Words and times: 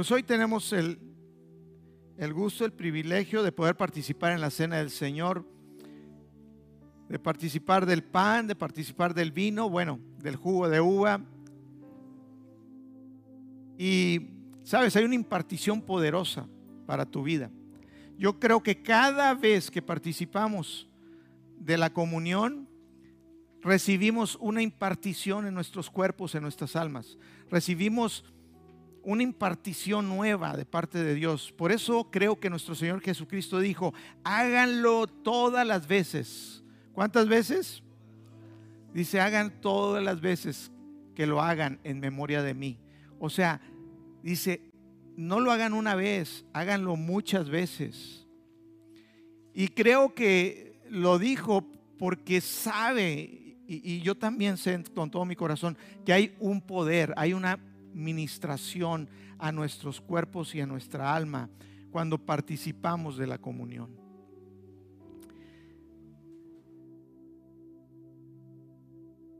Pues 0.00 0.10
hoy 0.12 0.22
tenemos 0.22 0.72
el, 0.72 0.98
el 2.16 2.32
gusto, 2.32 2.64
el 2.64 2.72
privilegio 2.72 3.42
de 3.42 3.52
poder 3.52 3.76
participar 3.76 4.32
en 4.32 4.40
la 4.40 4.48
cena 4.48 4.78
del 4.78 4.88
Señor, 4.88 5.44
de 7.06 7.18
participar 7.18 7.84
del 7.84 8.02
pan, 8.02 8.46
de 8.46 8.56
participar 8.56 9.12
del 9.12 9.30
vino, 9.30 9.68
bueno, 9.68 10.00
del 10.16 10.36
jugo 10.36 10.70
de 10.70 10.80
uva. 10.80 11.20
Y, 13.76 14.30
sabes, 14.62 14.96
hay 14.96 15.04
una 15.04 15.16
impartición 15.16 15.82
poderosa 15.82 16.48
para 16.86 17.04
tu 17.04 17.22
vida. 17.22 17.50
Yo 18.16 18.40
creo 18.40 18.62
que 18.62 18.80
cada 18.80 19.34
vez 19.34 19.70
que 19.70 19.82
participamos 19.82 20.88
de 21.58 21.76
la 21.76 21.92
comunión, 21.92 22.70
recibimos 23.60 24.38
una 24.40 24.62
impartición 24.62 25.46
en 25.46 25.52
nuestros 25.52 25.90
cuerpos, 25.90 26.34
en 26.34 26.42
nuestras 26.42 26.74
almas. 26.74 27.18
Recibimos 27.50 28.24
una 29.02 29.22
impartición 29.22 30.08
nueva 30.08 30.56
de 30.56 30.64
parte 30.64 31.02
de 31.02 31.14
Dios. 31.14 31.52
Por 31.56 31.72
eso 31.72 32.08
creo 32.10 32.38
que 32.38 32.50
nuestro 32.50 32.74
Señor 32.74 33.00
Jesucristo 33.00 33.58
dijo, 33.58 33.94
háganlo 34.24 35.06
todas 35.06 35.66
las 35.66 35.86
veces. 35.86 36.62
¿Cuántas 36.92 37.28
veces? 37.28 37.82
Dice, 38.92 39.20
hagan 39.20 39.60
todas 39.60 40.02
las 40.02 40.20
veces 40.20 40.70
que 41.14 41.26
lo 41.26 41.40
hagan 41.40 41.78
en 41.84 42.00
memoria 42.00 42.42
de 42.42 42.54
mí. 42.54 42.78
O 43.18 43.30
sea, 43.30 43.60
dice, 44.22 44.60
no 45.16 45.40
lo 45.40 45.52
hagan 45.52 45.72
una 45.72 45.94
vez, 45.94 46.44
háganlo 46.52 46.96
muchas 46.96 47.48
veces. 47.48 48.26
Y 49.54 49.68
creo 49.68 50.14
que 50.14 50.80
lo 50.88 51.18
dijo 51.18 51.66
porque 51.98 52.40
sabe, 52.40 53.56
y, 53.66 53.94
y 53.94 54.00
yo 54.00 54.14
también 54.14 54.56
sé 54.56 54.82
con 54.94 55.10
todo 55.10 55.24
mi 55.24 55.36
corazón, 55.36 55.76
que 56.04 56.12
hay 56.12 56.34
un 56.40 56.60
poder, 56.60 57.12
hay 57.16 57.34
una 57.34 57.58
ministración 57.94 59.08
a 59.38 59.52
nuestros 59.52 60.00
cuerpos 60.00 60.54
y 60.54 60.60
a 60.60 60.66
nuestra 60.66 61.14
alma 61.14 61.48
cuando 61.90 62.18
participamos 62.18 63.16
de 63.16 63.26
la 63.26 63.38
comunión. 63.38 63.98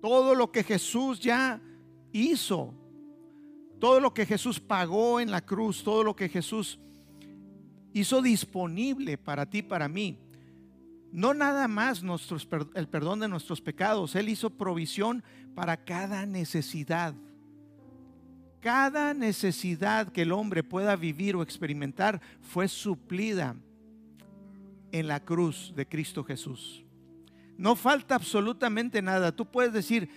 Todo 0.01 0.35
lo 0.35 0.51
que 0.51 0.65
Jesús 0.65 1.21
ya 1.21 1.61
hizo, 2.13 2.75
todo 3.79 4.01
lo 4.01 4.15
que 4.15 4.25
Jesús 4.25 4.59
pagó 4.59 5.21
en 5.21 5.31
la 5.31 5.43
cruz, 5.43 5.85
todo 5.85 6.03
lo 6.03 6.17
que 6.17 6.29
Jesús 6.29 6.79
hizo 7.93 8.23
disponible 8.23 9.19
para 9.19 9.47
ti, 9.47 9.63
para 9.63 9.89
mí. 9.89 10.19
No 11.13 11.35
nada 11.35 11.69
más 11.69 12.03
el 12.75 12.89
perdón 12.89 13.21
de 13.21 13.29
nuestros 13.29 13.61
pecados, 13.61 14.15
Él 14.15 14.29
hizo 14.29 14.51
provisión 14.51 15.23
para 15.55 15.85
cada 15.85 16.25
necesidad 16.25 17.15
cada 18.61 19.15
necesidad 19.15 20.13
que 20.13 20.23
el 20.23 20.33
hombre 20.33 20.63
pueda 20.63 20.95
vivir 20.97 21.35
o 21.35 21.43
experimentar 21.43 22.21
fue 22.41 22.69
suplida 22.69 23.57
en 24.93 25.09
la 25.09 25.21
cruz 25.21 25.73
de 25.75 25.87
Cristo 25.87 26.23
Jesús. 26.25 26.85
No 27.57 27.77
falta 27.77 28.15
absolutamente 28.15 29.03
nada. 29.03 29.33
Tú 29.33 29.47
puedes 29.47 29.73
decir, 29.73 30.09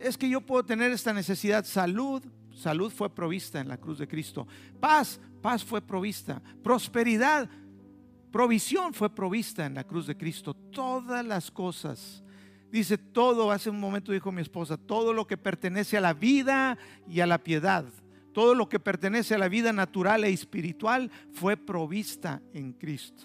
es 0.00 0.16
que 0.16 0.28
yo 0.28 0.40
puedo 0.40 0.64
tener 0.64 0.90
esta 0.92 1.12
necesidad. 1.12 1.64
Salud, 1.64 2.22
salud 2.52 2.92
fue 2.92 3.14
provista 3.14 3.60
en 3.60 3.68
la 3.68 3.78
cruz 3.78 3.98
de 3.98 4.08
Cristo. 4.08 4.46
Paz, 4.80 5.20
paz 5.40 5.64
fue 5.64 5.80
provista. 5.80 6.42
Prosperidad, 6.62 7.48
provisión 8.30 8.94
fue 8.94 9.14
provista 9.14 9.66
en 9.66 9.74
la 9.74 9.84
cruz 9.84 10.06
de 10.06 10.16
Cristo. 10.16 10.54
Todas 10.54 11.24
las 11.24 11.50
cosas 11.50 12.22
Dice 12.70 12.98
todo, 12.98 13.50
hace 13.50 13.70
un 13.70 13.80
momento 13.80 14.12
dijo 14.12 14.30
mi 14.30 14.42
esposa, 14.42 14.76
todo 14.76 15.12
lo 15.12 15.26
que 15.26 15.38
pertenece 15.38 15.96
a 15.96 16.02
la 16.02 16.12
vida 16.12 16.76
y 17.08 17.20
a 17.20 17.26
la 17.26 17.38
piedad, 17.38 17.86
todo 18.32 18.54
lo 18.54 18.68
que 18.68 18.78
pertenece 18.78 19.34
a 19.34 19.38
la 19.38 19.48
vida 19.48 19.72
natural 19.72 20.24
e 20.24 20.30
espiritual 20.30 21.10
fue 21.32 21.56
provista 21.56 22.42
en 22.52 22.72
Cristo. 22.72 23.24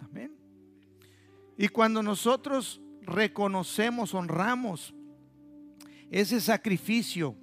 Amén. 0.00 0.34
Y 1.58 1.68
cuando 1.68 2.02
nosotros 2.02 2.80
reconocemos, 3.02 4.14
honramos 4.14 4.94
ese 6.10 6.40
sacrificio, 6.40 7.36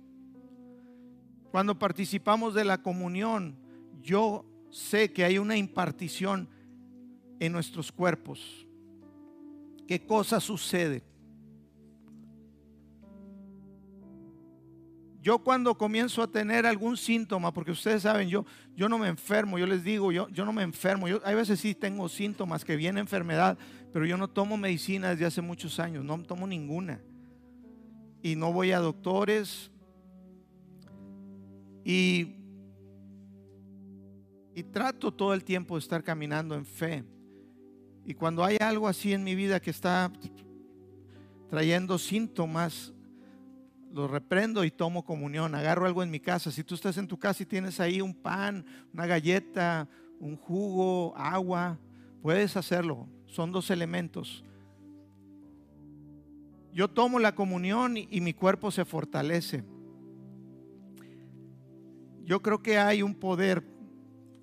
cuando 1.51 1.77
participamos 1.77 2.53
de 2.53 2.65
la 2.65 2.81
comunión, 2.81 3.55
yo 4.01 4.45
sé 4.71 5.11
que 5.11 5.23
hay 5.23 5.37
una 5.37 5.57
impartición 5.57 6.49
en 7.39 7.51
nuestros 7.51 7.91
cuerpos. 7.91 8.67
¿Qué 9.87 10.05
cosa 10.05 10.39
sucede? 10.39 11.03
Yo 15.21 15.39
cuando 15.39 15.77
comienzo 15.77 16.23
a 16.23 16.27
tener 16.27 16.65
algún 16.65 16.95
síntoma, 16.95 17.51
porque 17.51 17.71
ustedes 17.71 18.03
saben, 18.03 18.29
yo, 18.29 18.45
yo 18.75 18.87
no 18.87 18.97
me 18.97 19.09
enfermo, 19.09 19.59
yo 19.59 19.67
les 19.67 19.83
digo, 19.83 20.13
yo, 20.13 20.29
yo 20.29 20.45
no 20.45 20.53
me 20.53 20.63
enfermo. 20.63 21.09
Yo, 21.09 21.19
hay 21.25 21.35
veces 21.35 21.59
sí 21.59 21.75
tengo 21.75 22.07
síntomas 22.07 22.63
que 22.63 22.77
viene 22.77 23.01
enfermedad, 23.01 23.57
pero 23.91 24.05
yo 24.05 24.15
no 24.15 24.29
tomo 24.29 24.55
medicina 24.55 25.09
desde 25.09 25.25
hace 25.25 25.41
muchos 25.41 25.77
años, 25.79 26.05
no 26.05 26.23
tomo 26.23 26.47
ninguna. 26.47 27.01
Y 28.23 28.37
no 28.37 28.53
voy 28.53 28.71
a 28.71 28.79
doctores. 28.79 29.71
Y, 31.83 32.35
y 34.55 34.63
trato 34.63 35.13
todo 35.13 35.33
el 35.33 35.43
tiempo 35.43 35.75
de 35.75 35.79
estar 35.79 36.01
caminando 36.01 36.55
en 36.55 36.65
fe. 36.65 37.03
Y 38.05 38.13
cuando 38.13 38.45
hay 38.45 38.57
algo 38.61 38.87
así 38.87 39.11
en 39.11 39.25
mi 39.25 39.35
vida 39.35 39.59
que 39.59 39.71
está 39.71 40.11
trayendo 41.49 41.97
síntomas, 41.97 42.93
lo 43.91 44.07
reprendo 44.07 44.63
y 44.63 44.71
tomo 44.71 45.03
comunión, 45.03 45.55
agarro 45.55 45.85
algo 45.85 46.03
en 46.03 46.11
mi 46.11 46.19
casa. 46.19 46.51
Si 46.51 46.63
tú 46.63 46.75
estás 46.75 46.97
en 46.97 47.07
tu 47.07 47.17
casa 47.17 47.43
y 47.43 47.45
tienes 47.45 47.79
ahí 47.79 48.01
un 48.01 48.13
pan, 48.13 48.65
una 48.93 49.05
galleta, 49.05 49.87
un 50.19 50.35
jugo, 50.35 51.15
agua, 51.17 51.79
puedes 52.21 52.55
hacerlo. 52.55 53.07
Son 53.25 53.51
dos 53.51 53.69
elementos. 53.69 54.43
Yo 56.71 56.87
tomo 56.87 57.19
la 57.19 57.33
comunión 57.33 57.97
y, 57.97 58.21
mi 58.21 58.33
cuerpo 58.33 58.69
se 58.71 58.85
fortalece. 58.85 59.63
Yo 62.23 62.41
creo 62.41 62.61
que 62.61 62.77
hay 62.77 63.01
un 63.01 63.15
poder 63.15 63.63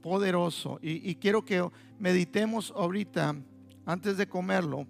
poderoso 0.03 0.79
y, 0.83 1.09
y 1.09 1.15
quiero 1.15 1.45
que 1.45 1.69
meditemos 1.99 2.73
ahorita 2.77 3.37
antes 3.85 4.17
de 4.17 4.29
comerlo 4.29 4.87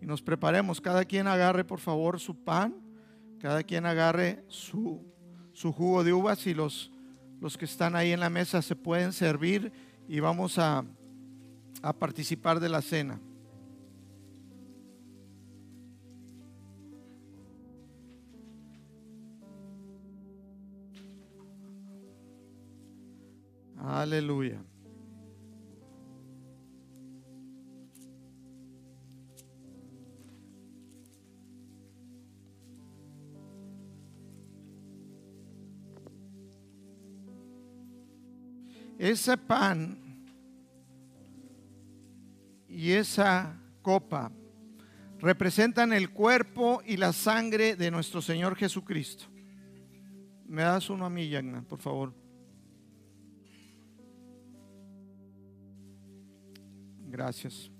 y 0.00 0.06
nos 0.06 0.22
preparemos. 0.22 0.80
Cada 0.80 1.04
quien 1.04 1.26
agarre 1.26 1.64
por 1.64 1.80
favor 1.80 2.20
su 2.20 2.44
pan 2.44 2.85
cada 3.40 3.62
quien 3.62 3.86
agarre 3.86 4.44
su, 4.48 5.04
jugo 5.54 6.04
de 6.04 6.12
uvas 6.12 6.46
y 6.46 6.54
los, 6.54 6.90
los 7.40 7.56
que 7.56 7.64
están 7.64 7.96
ahí 7.96 8.12
en 8.12 8.20
la 8.20 8.30
mesa 8.30 8.62
se 8.62 8.76
pueden 8.76 9.12
servir 9.12 9.72
y 10.08 10.20
vamos 10.20 10.58
a, 10.58 10.84
a 11.82 11.92
participar 11.92 12.60
de 12.60 12.68
la 12.68 12.82
cena. 12.82 13.20
Aleluya. 23.78 24.60
Ese 38.98 39.36
pan 39.36 39.98
y 42.68 42.92
esa 42.92 43.60
copa 43.82 44.32
representan 45.18 45.92
el 45.92 46.10
cuerpo 46.10 46.82
y 46.86 46.96
la 46.96 47.12
sangre 47.12 47.76
de 47.76 47.90
nuestro 47.90 48.22
Señor 48.22 48.56
Jesucristo. 48.56 49.26
Me 50.46 50.62
das 50.62 50.88
uno 50.88 51.04
a 51.04 51.10
mí, 51.10 51.28
Yagna, 51.28 51.62
por 51.62 51.78
favor. 51.78 52.14
Gracias. 57.08 57.70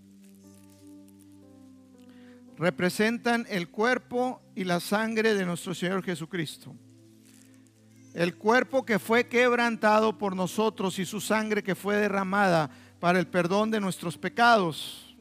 Representan 2.58 3.46
el 3.49 3.69
cuerpo 3.69 4.43
y 4.55 4.64
la 4.64 4.81
sangre 4.81 5.35
de 5.35 5.44
nuestro 5.46 5.75
Señor 5.75 6.02
Jesucristo 6.02 6.75
el 8.16 8.34
cuerpo 8.34 8.86
que 8.86 8.98
fue 8.98 9.28
quebrantado 9.28 10.16
por 10.16 10.34
nosotros 10.34 10.98
y 10.98 11.04
su 11.04 11.20
sangre 11.20 11.62
que 11.62 11.74
fue 11.74 11.96
derramada 11.96 12.70
para 12.98 13.18
el 13.18 13.26
perdón 13.26 13.70
de 13.70 13.78
nuestros 13.78 14.16
pecados. 14.16 15.14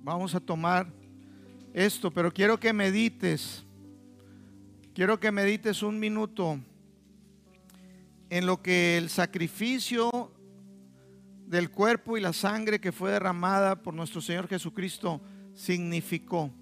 Vamos 0.00 0.34
a 0.34 0.40
tomar 0.40 0.86
esto, 1.74 2.10
pero 2.10 2.32
quiero 2.32 2.58
que 2.58 2.72
medites, 2.72 3.66
quiero 4.94 5.20
que 5.20 5.30
medites 5.30 5.82
un 5.82 5.98
minuto 5.98 6.58
en 8.30 8.46
lo 8.46 8.62
que 8.62 8.96
el 8.96 9.10
sacrificio 9.10 10.10
del 11.56 11.70
cuerpo 11.70 12.18
y 12.18 12.20
la 12.20 12.34
sangre 12.34 12.78
que 12.78 12.92
fue 12.92 13.12
derramada 13.12 13.82
por 13.82 13.94
nuestro 13.94 14.20
Señor 14.20 14.46
Jesucristo 14.46 15.22
significó. 15.54 16.52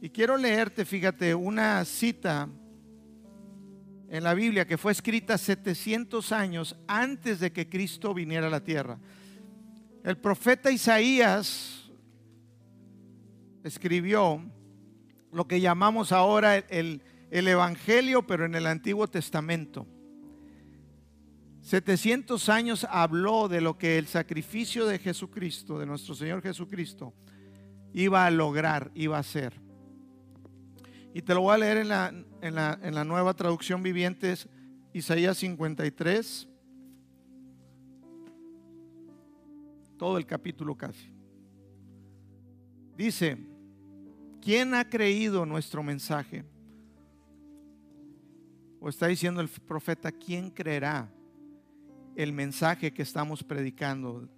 Y 0.00 0.08
quiero 0.08 0.38
leerte, 0.38 0.86
fíjate, 0.86 1.34
una 1.34 1.84
cita 1.84 2.48
en 4.08 4.24
la 4.24 4.32
Biblia 4.32 4.66
que 4.66 4.78
fue 4.78 4.90
escrita 4.90 5.36
700 5.36 6.32
años 6.32 6.76
antes 6.86 7.40
de 7.40 7.52
que 7.52 7.68
Cristo 7.68 8.14
viniera 8.14 8.46
a 8.46 8.50
la 8.50 8.64
tierra. 8.64 8.98
El 10.02 10.16
profeta 10.16 10.70
Isaías 10.70 11.90
escribió 13.64 14.42
lo 15.30 15.46
que 15.46 15.60
llamamos 15.60 16.10
ahora 16.10 16.56
el, 16.56 17.02
el 17.30 17.48
Evangelio, 17.48 18.26
pero 18.26 18.46
en 18.46 18.54
el 18.54 18.66
Antiguo 18.66 19.08
Testamento. 19.08 19.86
700 21.64 22.50
años 22.50 22.86
habló 22.90 23.48
de 23.48 23.62
lo 23.62 23.78
que 23.78 23.96
el 23.96 24.06
sacrificio 24.06 24.84
de 24.84 24.98
Jesucristo, 24.98 25.78
de 25.78 25.86
nuestro 25.86 26.14
Señor 26.14 26.42
Jesucristo, 26.42 27.14
iba 27.94 28.26
a 28.26 28.30
lograr, 28.30 28.90
iba 28.94 29.16
a 29.16 29.20
hacer. 29.20 29.54
Y 31.14 31.22
te 31.22 31.32
lo 31.32 31.40
voy 31.40 31.54
a 31.54 31.58
leer 31.58 31.78
en 31.78 31.88
la, 32.54 33.04
nueva 33.04 33.32
traducción 33.32 33.82
viviente, 33.82 34.34
Isaías 34.92 35.38
53, 35.38 36.46
todo 39.96 40.18
el 40.18 40.26
capítulo 40.26 40.76
casi. 40.76 41.10
Dice, 42.94 43.38
¿quién 44.42 44.74
ha 44.74 44.86
creído 44.86 45.46
nuestro 45.46 45.82
mensaje? 45.82 46.44
O 48.80 48.90
está 48.90 49.06
diciendo 49.06 49.40
el 49.40 49.48
profeta, 49.48 50.12
¿quién 50.12 50.50
creerá 50.50 51.10
el 52.16 52.32
mensaje 52.32 52.92
que 52.92 53.02
estamos 53.02 53.42
predicando. 53.42 54.28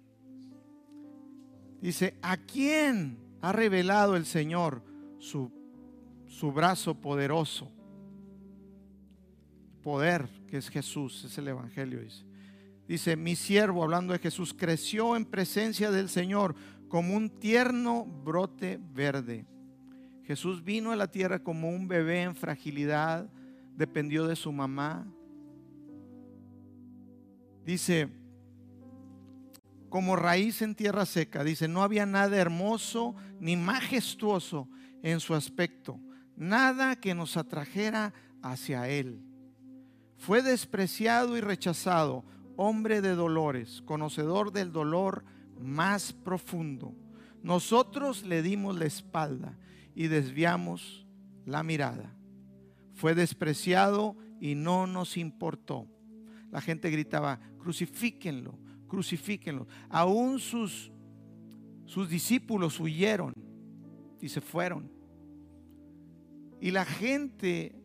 Dice, 1.81 2.17
¿a 2.21 2.37
quién 2.37 3.17
ha 3.41 3.51
revelado 3.51 4.15
el 4.15 4.25
Señor 4.25 4.83
su, 5.19 5.51
su 6.27 6.51
brazo 6.51 6.95
poderoso? 6.95 7.71
Poder, 9.83 10.27
que 10.47 10.57
es 10.57 10.69
Jesús, 10.69 11.23
es 11.23 11.37
el 11.37 11.47
Evangelio, 11.47 12.01
dice. 12.01 12.25
Dice, 12.87 13.17
mi 13.17 13.35
siervo, 13.35 13.83
hablando 13.83 14.13
de 14.13 14.19
Jesús, 14.19 14.53
creció 14.53 15.15
en 15.15 15.25
presencia 15.25 15.91
del 15.91 16.09
Señor 16.09 16.55
como 16.87 17.15
un 17.15 17.29
tierno 17.29 18.05
brote 18.05 18.79
verde. 18.93 19.45
Jesús 20.23 20.63
vino 20.63 20.91
a 20.91 20.95
la 20.95 21.11
tierra 21.11 21.39
como 21.39 21.69
un 21.69 21.87
bebé 21.87 22.23
en 22.23 22.35
fragilidad, 22.35 23.29
dependió 23.75 24.25
de 24.25 24.35
su 24.35 24.51
mamá, 24.51 25.05
Dice, 27.67 28.07
como 29.89 30.15
raíz 30.15 30.61
en 30.61 30.73
tierra 30.73 31.05
seca, 31.05 31.43
dice, 31.43 31.67
no 31.67 31.83
había 31.83 32.05
nada 32.05 32.37
hermoso 32.37 33.13
ni 33.41 33.57
majestuoso 33.57 34.69
en 35.03 35.19
su 35.19 35.35
aspecto, 35.35 35.99
nada 36.37 36.95
que 36.95 37.13
nos 37.13 37.35
atrajera 37.35 38.13
hacia 38.41 38.87
él. 38.87 39.21
Fue 40.15 40.41
despreciado 40.41 41.35
y 41.35 41.41
rechazado, 41.41 42.23
hombre 42.55 43.01
de 43.01 43.15
dolores, 43.15 43.81
conocedor 43.81 44.53
del 44.53 44.71
dolor 44.71 45.25
más 45.59 46.13
profundo. 46.13 46.95
Nosotros 47.43 48.23
le 48.23 48.43
dimos 48.43 48.79
la 48.79 48.85
espalda 48.85 49.57
y 49.93 50.07
desviamos 50.07 51.05
la 51.45 51.63
mirada. 51.63 52.15
Fue 52.93 53.13
despreciado 53.13 54.15
y 54.39 54.55
no 54.55 54.87
nos 54.87 55.17
importó. 55.17 55.85
La 56.49 56.61
gente 56.61 56.89
gritaba, 56.89 57.41
crucifíquenlo, 57.67 58.57
crucifíquenlo. 58.87 59.67
Aún 59.89 60.39
sus, 60.39 60.89
sus 61.85 62.07
discípulos 62.07 62.79
huyeron 62.79 63.33
y 64.21 64.29
se 64.29 64.39
fueron. 64.39 64.89
Y 66.61 66.71
la 66.71 66.85
gente 66.85 67.75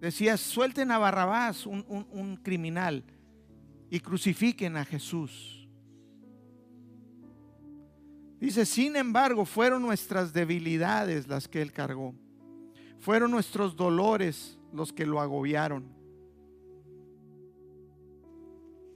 decía, 0.00 0.36
suelten 0.36 0.90
a 0.90 0.98
Barrabás, 0.98 1.66
un, 1.66 1.84
un 1.88 2.36
criminal, 2.38 3.04
y 3.88 4.00
crucifiquen 4.00 4.76
a 4.76 4.84
Jesús. 4.84 5.68
Dice, 8.40 8.66
sin 8.66 8.96
embargo, 8.96 9.44
fueron 9.44 9.82
nuestras 9.82 10.32
debilidades 10.32 11.28
las 11.28 11.46
que 11.46 11.62
él 11.62 11.70
cargó. 11.70 12.12
Fueron 12.98 13.30
nuestros 13.30 13.76
dolores 13.76 14.58
los 14.72 14.92
que 14.92 15.06
lo 15.06 15.20
agobiaron. 15.20 16.03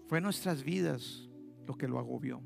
Fue 0.08 0.20
nuestras 0.20 0.64
vidas 0.64 1.28
lo 1.66 1.74
que 1.76 1.86
lo 1.86 1.98
agobió. 1.98 2.42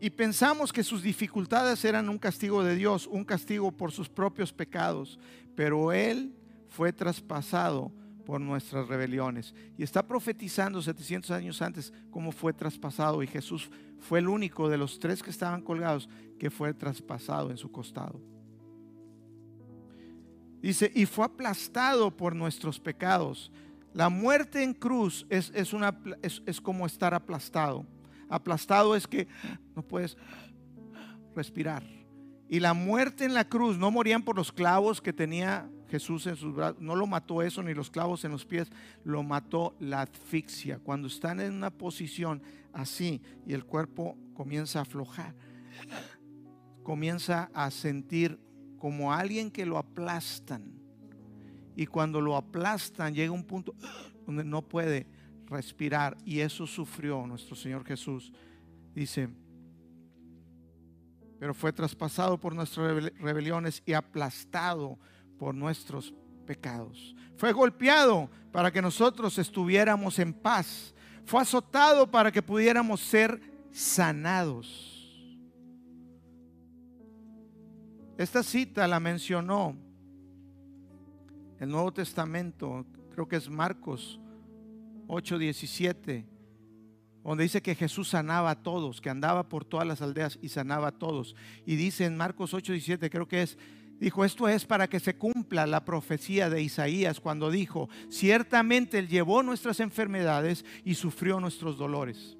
Y 0.00 0.08
pensamos 0.08 0.72
que 0.72 0.82
sus 0.82 1.02
dificultades 1.02 1.84
eran 1.84 2.08
un 2.08 2.18
castigo 2.18 2.64
de 2.64 2.74
Dios, 2.74 3.06
un 3.06 3.24
castigo 3.24 3.70
por 3.70 3.92
sus 3.92 4.08
propios 4.08 4.52
pecados, 4.52 5.18
pero 5.54 5.92
Él 5.92 6.34
fue 6.68 6.92
traspasado 6.92 7.92
por 8.24 8.40
nuestras 8.40 8.88
rebeliones. 8.88 9.54
Y 9.76 9.82
está 9.82 10.06
profetizando 10.06 10.80
700 10.80 11.32
años 11.32 11.60
antes 11.60 11.92
cómo 12.10 12.32
fue 12.32 12.52
traspasado 12.52 13.22
y 13.22 13.26
Jesús 13.26 13.70
fue 13.98 14.20
el 14.20 14.28
único 14.28 14.68
de 14.68 14.78
los 14.78 14.98
tres 14.98 15.22
que 15.22 15.30
estaban 15.30 15.60
colgados 15.60 16.08
que 16.38 16.48
fue 16.48 16.72
traspasado 16.72 17.50
en 17.50 17.58
su 17.58 17.70
costado. 17.70 18.20
Dice, 20.62 20.92
y 20.94 21.06
fue 21.06 21.24
aplastado 21.24 22.16
por 22.16 22.36
nuestros 22.36 22.78
pecados. 22.78 23.50
La 23.92 24.08
muerte 24.08 24.62
en 24.62 24.72
cruz 24.72 25.26
es, 25.28 25.52
es, 25.54 26.60
como 26.60 26.86
estar 26.86 27.12
aplastado. 27.12 27.86
Aplastado 28.28 28.94
es 28.94 29.06
que 29.06 29.26
no 29.74 29.82
puedes 29.82 30.16
respirar. 31.34 31.82
Y 32.48 32.60
la 32.60 32.74
muerte 32.74 33.24
en 33.24 33.34
la 33.34 33.48
cruz, 33.48 33.78
no 33.78 33.90
morían 33.90 34.22
por 34.22 34.36
los 34.36 34.52
clavos 34.52 35.00
que 35.00 35.12
tenía 35.12 35.68
Jesús 35.88 36.26
en 36.26 36.36
sus 36.36 36.54
brazos, 36.54 36.80
no 36.80 36.94
lo 36.94 37.06
mató 37.06 37.42
eso 37.42 37.62
ni 37.62 37.74
los 37.74 37.90
clavos 37.90 38.24
en 38.24 38.30
los 38.30 38.44
pies, 38.44 38.70
lo 39.04 39.22
mató 39.24 39.76
la 39.80 40.02
asfixia. 40.02 40.78
Cuando 40.78 41.08
están 41.08 41.40
en 41.40 41.52
una 41.52 41.70
posición 41.70 42.42
así 42.72 43.20
y 43.44 43.54
el 43.54 43.64
cuerpo 43.64 44.16
comienza 44.34 44.78
a 44.78 44.82
aflojar, 44.82 45.34
comienza 46.84 47.50
a 47.54 47.70
sentir 47.72 48.38
como 48.78 49.12
alguien 49.12 49.50
que 49.50 49.66
lo 49.66 49.78
aplastan 49.78 50.79
y 51.76 51.86
cuando 51.86 52.20
lo 52.20 52.36
aplastan 52.36 53.14
llega 53.14 53.32
un 53.32 53.44
punto 53.44 53.74
donde 54.26 54.44
no 54.44 54.62
puede 54.62 55.06
respirar 55.46 56.16
y 56.24 56.40
eso 56.40 56.66
sufrió 56.66 57.26
nuestro 57.26 57.56
Señor 57.56 57.84
Jesús. 57.84 58.32
Dice, 58.94 59.28
pero 61.38 61.54
fue 61.54 61.72
traspasado 61.72 62.38
por 62.38 62.54
nuestras 62.54 63.12
rebeliones 63.18 63.82
y 63.86 63.94
aplastado 63.94 64.98
por 65.38 65.54
nuestros 65.54 66.14
pecados. 66.46 67.16
Fue 67.36 67.52
golpeado 67.52 68.28
para 68.52 68.70
que 68.70 68.82
nosotros 68.82 69.38
estuviéramos 69.38 70.18
en 70.18 70.34
paz. 70.34 70.94
Fue 71.24 71.40
azotado 71.40 72.10
para 72.10 72.30
que 72.30 72.42
pudiéramos 72.42 73.00
ser 73.00 73.40
sanados. 73.72 74.98
Esta 78.18 78.42
cita 78.42 78.86
la 78.86 79.00
mencionó 79.00 79.76
el 81.60 81.68
Nuevo 81.68 81.92
Testamento, 81.92 82.86
creo 83.10 83.28
que 83.28 83.36
es 83.36 83.48
Marcos 83.48 84.18
8:17, 85.06 86.24
donde 87.22 87.42
dice 87.42 87.60
que 87.60 87.74
Jesús 87.74 88.08
sanaba 88.08 88.50
a 88.50 88.62
todos, 88.62 89.00
que 89.00 89.10
andaba 89.10 89.46
por 89.46 89.66
todas 89.66 89.86
las 89.86 90.00
aldeas 90.00 90.38
y 90.40 90.48
sanaba 90.48 90.88
a 90.88 90.98
todos. 90.98 91.36
Y 91.66 91.76
dice 91.76 92.06
en 92.06 92.16
Marcos 92.16 92.54
8:17, 92.54 93.10
creo 93.10 93.28
que 93.28 93.42
es, 93.42 93.58
dijo, 93.98 94.24
esto 94.24 94.48
es 94.48 94.64
para 94.64 94.88
que 94.88 95.00
se 95.00 95.16
cumpla 95.16 95.66
la 95.66 95.84
profecía 95.84 96.48
de 96.48 96.62
Isaías 96.62 97.20
cuando 97.20 97.50
dijo, 97.50 97.90
ciertamente 98.08 98.98
Él 98.98 99.08
llevó 99.08 99.42
nuestras 99.42 99.80
enfermedades 99.80 100.64
y 100.82 100.94
sufrió 100.94 101.40
nuestros 101.40 101.76
dolores. 101.76 102.38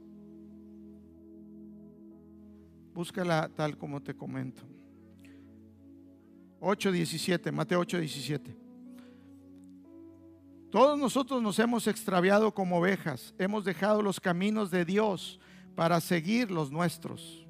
Búscala 2.95 3.51
tal 3.55 3.77
como 3.77 4.03
te 4.03 4.15
comento. 4.15 4.63
8:17, 6.61 7.53
Mateo 7.53 7.83
8:17. 7.83 8.70
Todos 10.71 10.97
nosotros 10.97 11.43
nos 11.43 11.59
hemos 11.59 11.89
extraviado 11.89 12.55
como 12.55 12.79
ovejas, 12.79 13.35
hemos 13.39 13.65
dejado 13.65 14.03
los 14.03 14.21
caminos 14.21 14.71
de 14.71 14.85
Dios 14.85 15.41
para 15.75 16.01
seguir 16.01 16.51
los 16.51 16.71
nuestros. 16.71 17.45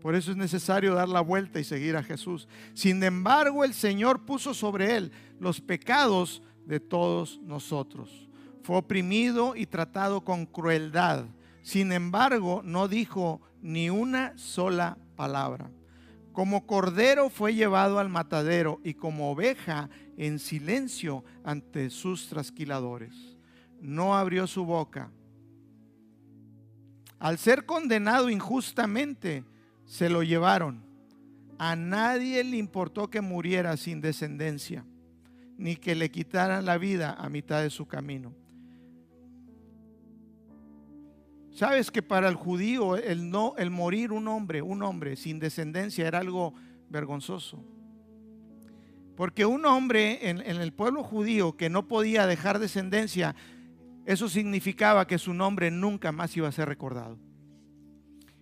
Por 0.00 0.16
eso 0.16 0.32
es 0.32 0.36
necesario 0.36 0.94
dar 0.94 1.08
la 1.08 1.20
vuelta 1.20 1.60
y 1.60 1.64
seguir 1.64 1.96
a 1.96 2.02
Jesús. 2.02 2.48
Sin 2.74 3.02
embargo, 3.02 3.64
el 3.64 3.74
Señor 3.74 4.26
puso 4.26 4.52
sobre 4.54 4.96
él 4.96 5.12
los 5.38 5.60
pecados 5.60 6.42
de 6.66 6.80
todos 6.80 7.40
nosotros. 7.42 8.28
Fue 8.62 8.76
oprimido 8.76 9.54
y 9.54 9.66
tratado 9.66 10.22
con 10.22 10.44
crueldad. 10.44 11.26
Sin 11.62 11.92
embargo, 11.92 12.60
no 12.64 12.88
dijo 12.88 13.40
ni 13.62 13.88
una 13.88 14.36
sola 14.36 14.98
palabra. 15.16 15.70
Como 16.32 16.66
cordero 16.66 17.30
fue 17.30 17.54
llevado 17.54 18.00
al 18.00 18.08
matadero 18.08 18.80
y 18.82 18.94
como 18.94 19.30
oveja 19.30 19.88
en 20.16 20.38
silencio 20.38 21.24
ante 21.42 21.90
sus 21.90 22.28
trasquiladores. 22.28 23.36
No 23.80 24.16
abrió 24.16 24.46
su 24.46 24.64
boca. 24.64 25.10
Al 27.18 27.38
ser 27.38 27.64
condenado 27.64 28.28
injustamente, 28.30 29.44
se 29.84 30.08
lo 30.08 30.22
llevaron. 30.22 30.84
A 31.58 31.76
nadie 31.76 32.42
le 32.44 32.56
importó 32.56 33.08
que 33.08 33.20
muriera 33.20 33.76
sin 33.76 34.00
descendencia, 34.00 34.84
ni 35.56 35.76
que 35.76 35.94
le 35.94 36.10
quitaran 36.10 36.64
la 36.64 36.78
vida 36.78 37.14
a 37.14 37.28
mitad 37.28 37.62
de 37.62 37.70
su 37.70 37.86
camino. 37.86 38.34
Sabes 41.54 41.92
que 41.92 42.02
para 42.02 42.28
el 42.28 42.34
judío 42.34 42.96
el 42.96 43.30
no 43.30 43.54
el 43.56 43.70
morir 43.70 44.10
un 44.10 44.26
hombre, 44.26 44.60
un 44.60 44.82
hombre 44.82 45.14
sin 45.14 45.38
descendencia 45.38 46.06
era 46.08 46.18
algo 46.18 46.52
vergonzoso. 46.90 47.64
Porque 49.16 49.46
un 49.46 49.64
hombre 49.66 50.28
en, 50.30 50.40
en, 50.40 50.60
el 50.60 50.72
pueblo 50.72 51.04
judío 51.04 51.56
que 51.56 51.70
no 51.70 51.86
podía 51.86 52.26
dejar 52.26 52.58
descendencia, 52.58 53.36
eso 54.06 54.28
significaba 54.28 55.06
que 55.06 55.18
su 55.18 55.32
nombre 55.32 55.70
nunca 55.70 56.12
más 56.12 56.36
iba 56.36 56.48
a 56.48 56.52
ser 56.52 56.68
recordado. 56.68 57.18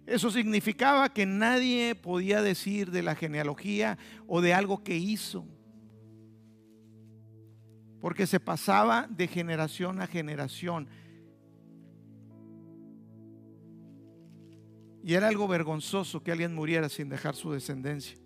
Eso 0.07 0.31
significaba 0.31 1.13
que 1.13 1.27
nadie 1.27 1.95
podía 1.95 2.43
decir 2.43 2.91
de 2.91 3.03
la 3.03 3.15
genealogía 3.15 3.99
o 4.27 4.41
de 4.41 4.53
algo 4.53 4.83
que 4.83 4.97
hizo. 4.97 5.47
Porque 8.01 8.27
se 8.27 8.41
pasaba 8.41 9.07
de 9.09 9.29
generación 9.29 10.01
a 10.01 10.09
generación. 10.09 10.89
Y 15.05 15.15
era 15.15 15.29
algo 15.29 15.47
vergonzoso 15.47 16.23
que 16.23 16.33
alguien 16.33 16.55
muriera 16.55 16.89
sin 16.89 17.09
dejar 17.09 17.37
su 17.37 17.53
descendencia. 17.53 18.22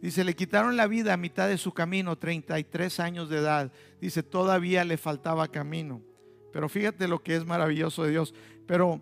Dice, 0.00 0.24
le 0.24 0.36
quitaron 0.36 0.76
la 0.76 0.86
vida 0.86 1.14
a 1.14 1.16
mitad 1.16 1.48
de 1.48 1.58
su 1.58 1.72
camino, 1.72 2.16
33 2.16 3.00
años 3.00 3.28
de 3.28 3.38
edad. 3.38 3.72
Dice, 4.00 4.22
todavía 4.22 4.84
le 4.84 4.98
faltaba 4.98 5.48
camino. 5.48 6.02
Pero 6.52 6.68
fíjate 6.68 7.08
lo 7.08 7.22
que 7.22 7.36
es 7.36 7.46
maravilloso 7.46 8.04
de 8.04 8.10
Dios. 8.10 8.34
Pero 8.66 9.00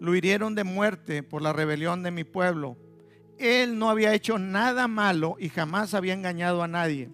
lo 0.00 0.14
hirieron 0.14 0.54
de 0.54 0.64
muerte 0.64 1.22
por 1.22 1.42
la 1.42 1.52
rebelión 1.52 2.02
de 2.02 2.10
mi 2.10 2.24
pueblo. 2.24 2.76
Él 3.38 3.78
no 3.78 3.90
había 3.90 4.14
hecho 4.14 4.38
nada 4.38 4.88
malo 4.88 5.36
y 5.38 5.48
jamás 5.48 5.94
había 5.94 6.14
engañado 6.14 6.62
a 6.62 6.68
nadie. 6.68 7.10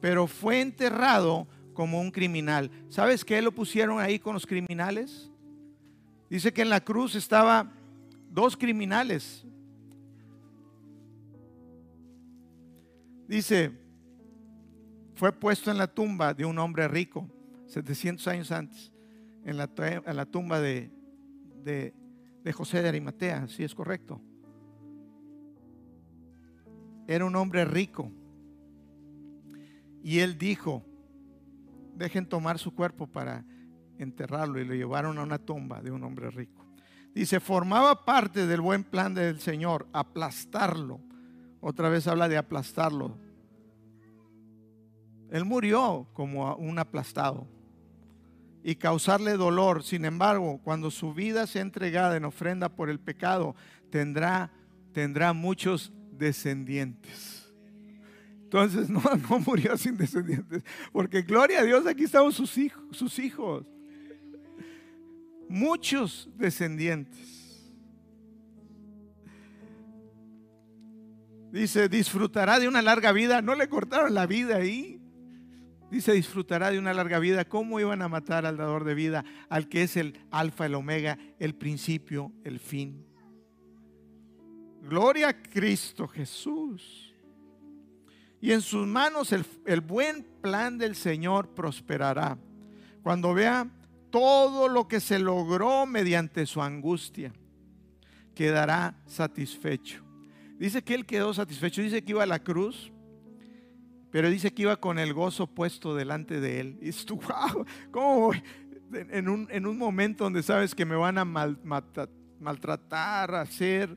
Pero 0.00 0.26
fue 0.26 0.60
enterrado 0.60 1.46
como 1.74 2.00
un 2.00 2.10
criminal. 2.10 2.70
¿Sabes 2.88 3.24
qué 3.24 3.40
lo 3.42 3.52
pusieron 3.52 4.00
ahí 4.00 4.18
con 4.18 4.34
los 4.34 4.46
criminales? 4.46 5.30
Dice 6.28 6.52
que 6.52 6.62
en 6.62 6.70
la 6.70 6.80
cruz 6.80 7.14
estaba 7.14 7.72
dos 8.30 8.56
criminales. 8.56 9.44
Dice, 13.30 13.70
fue 15.14 15.30
puesto 15.30 15.70
en 15.70 15.78
la 15.78 15.86
tumba 15.86 16.34
de 16.34 16.44
un 16.44 16.58
hombre 16.58 16.88
rico, 16.88 17.30
700 17.66 18.26
años 18.26 18.50
antes, 18.50 18.92
en 19.44 19.56
la, 19.56 20.26
tumba 20.26 20.58
de, 20.58 20.90
de, 21.62 21.94
de 22.42 22.52
José 22.52 22.82
de 22.82 22.88
Arimatea, 22.88 23.46
si 23.46 23.62
es 23.62 23.72
correcto. 23.72 24.20
Era 27.06 27.24
un 27.24 27.36
hombre 27.36 27.64
rico. 27.64 28.10
Y 30.02 30.18
él 30.18 30.36
dijo, 30.36 30.84
dejen 31.94 32.26
tomar 32.26 32.58
su 32.58 32.74
cuerpo 32.74 33.06
para 33.06 33.44
enterrarlo 33.96 34.60
y 34.60 34.64
lo 34.64 34.74
llevaron 34.74 35.18
a 35.18 35.22
una 35.22 35.38
tumba 35.38 35.80
de 35.80 35.92
un 35.92 36.02
hombre 36.02 36.32
rico. 36.32 36.66
Dice, 37.14 37.38
formaba 37.38 38.04
parte 38.04 38.48
del 38.48 38.60
buen 38.60 38.82
plan 38.82 39.14
del 39.14 39.38
Señor, 39.38 39.86
aplastarlo. 39.92 41.09
Otra 41.60 41.88
vez 41.88 42.06
habla 42.06 42.28
de 42.28 42.36
aplastarlo. 42.36 43.16
Él 45.30 45.44
murió 45.44 46.08
como 46.12 46.54
un 46.56 46.78
aplastado 46.78 47.46
y 48.64 48.74
causarle 48.74 49.36
dolor. 49.36 49.82
Sin 49.82 50.04
embargo, 50.04 50.60
cuando 50.64 50.90
su 50.90 51.14
vida 51.14 51.46
sea 51.46 51.62
entregada 51.62 52.16
en 52.16 52.24
ofrenda 52.24 52.68
por 52.68 52.90
el 52.90 52.98
pecado, 52.98 53.54
tendrá, 53.90 54.50
tendrá 54.92 55.32
muchos 55.32 55.92
descendientes. 56.12 57.52
Entonces 58.42 58.90
no, 58.90 59.02
no 59.28 59.38
murió 59.40 59.76
sin 59.76 59.96
descendientes, 59.96 60.64
porque 60.92 61.22
gloria 61.22 61.60
a 61.60 61.64
Dios, 61.64 61.86
aquí 61.86 62.04
estamos 62.04 62.34
sus 62.34 62.58
hijos. 62.58 62.82
Sus 62.96 63.18
hijos 63.18 63.64
muchos 65.50 66.28
descendientes. 66.36 67.39
Dice, 71.52 71.88
disfrutará 71.88 72.60
de 72.60 72.68
una 72.68 72.82
larga 72.82 73.12
vida. 73.12 73.42
No 73.42 73.54
le 73.54 73.68
cortaron 73.68 74.14
la 74.14 74.26
vida 74.26 74.56
ahí. 74.56 75.00
Dice, 75.90 76.12
disfrutará 76.12 76.70
de 76.70 76.78
una 76.78 76.94
larga 76.94 77.18
vida. 77.18 77.44
¿Cómo 77.44 77.80
iban 77.80 78.02
a 78.02 78.08
matar 78.08 78.46
al 78.46 78.56
dador 78.56 78.84
de 78.84 78.94
vida? 78.94 79.24
Al 79.48 79.68
que 79.68 79.82
es 79.82 79.96
el 79.96 80.20
alfa, 80.30 80.66
el 80.66 80.76
omega, 80.76 81.18
el 81.40 81.54
principio, 81.54 82.32
el 82.44 82.60
fin. 82.60 83.04
Gloria 84.82 85.28
a 85.28 85.42
Cristo 85.42 86.06
Jesús. 86.06 87.12
Y 88.40 88.52
en 88.52 88.62
sus 88.62 88.86
manos 88.86 89.32
el, 89.32 89.44
el 89.66 89.80
buen 89.80 90.24
plan 90.40 90.78
del 90.78 90.94
Señor 90.94 91.48
prosperará. 91.54 92.38
Cuando 93.02 93.34
vea 93.34 93.68
todo 94.10 94.68
lo 94.68 94.86
que 94.86 95.00
se 95.00 95.18
logró 95.18 95.84
mediante 95.86 96.46
su 96.46 96.62
angustia, 96.62 97.32
quedará 98.34 98.94
satisfecho. 99.06 100.09
Dice 100.60 100.84
que 100.84 100.94
él 100.94 101.06
quedó 101.06 101.32
satisfecho, 101.32 101.80
dice 101.80 102.04
que 102.04 102.12
iba 102.12 102.22
a 102.22 102.26
la 102.26 102.40
cruz, 102.40 102.92
pero 104.10 104.28
dice 104.28 104.52
que 104.52 104.60
iba 104.60 104.76
con 104.76 104.98
el 104.98 105.14
gozo 105.14 105.46
puesto 105.46 105.94
delante 105.94 106.38
de 106.38 106.60
él. 106.60 106.78
Y 106.82 106.90
wow, 107.14 107.64
¿cómo 107.90 108.32
En 108.92 109.30
un, 109.30 109.48
en 109.50 109.64
un 109.64 109.78
momento 109.78 110.24
donde 110.24 110.42
sabes 110.42 110.74
que 110.74 110.84
me 110.84 110.96
van 110.96 111.16
a 111.16 111.24
maltratar, 111.24 113.34
hacer. 113.36 113.96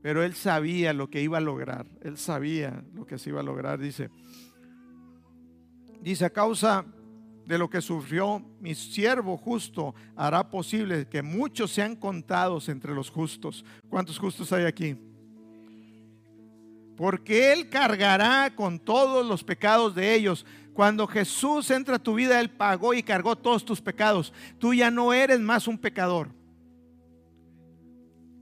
Pero 0.00 0.22
él 0.22 0.32
sabía 0.32 0.94
lo 0.94 1.10
que 1.10 1.20
iba 1.20 1.36
a 1.36 1.42
lograr. 1.42 1.86
Él 2.00 2.16
sabía 2.16 2.82
lo 2.94 3.04
que 3.04 3.18
se 3.18 3.28
iba 3.28 3.40
a 3.40 3.44
lograr. 3.44 3.78
Dice, 3.78 4.08
dice 6.00 6.24
a 6.24 6.30
causa 6.30 6.86
de 7.46 7.58
lo 7.58 7.70
que 7.70 7.80
sufrió 7.80 8.44
mi 8.60 8.74
siervo 8.74 9.36
justo 9.36 9.94
hará 10.16 10.50
posible 10.50 11.06
que 11.08 11.22
muchos 11.22 11.70
sean 11.70 11.94
contados 11.94 12.68
entre 12.68 12.92
los 12.92 13.08
justos. 13.08 13.64
¿Cuántos 13.88 14.18
justos 14.18 14.52
hay 14.52 14.64
aquí? 14.64 14.96
Porque 16.96 17.52
Él 17.52 17.68
cargará 17.68 18.52
con 18.54 18.80
todos 18.80 19.24
los 19.24 19.44
pecados 19.44 19.94
de 19.94 20.14
ellos. 20.14 20.44
Cuando 20.72 21.06
Jesús 21.06 21.70
entra 21.70 21.96
a 21.96 22.02
tu 22.02 22.14
vida, 22.14 22.40
Él 22.40 22.50
pagó 22.50 22.94
y 22.94 23.02
cargó 23.02 23.36
todos 23.36 23.64
tus 23.64 23.80
pecados. 23.80 24.32
Tú 24.58 24.74
ya 24.74 24.90
no 24.90 25.12
eres 25.12 25.38
más 25.38 25.68
un 25.68 25.78
pecador. 25.78 26.30